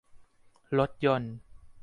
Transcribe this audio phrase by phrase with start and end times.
[0.77, 1.35] รถยนต์